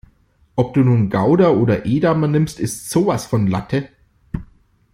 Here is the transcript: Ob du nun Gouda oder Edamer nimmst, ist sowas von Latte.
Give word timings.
Ob 0.55 0.73
du 0.73 0.79
nun 0.81 1.11
Gouda 1.11 1.49
oder 1.49 1.85
Edamer 1.85 2.25
nimmst, 2.27 2.59
ist 2.59 2.89
sowas 2.89 3.27
von 3.27 3.45
Latte. 3.45 3.87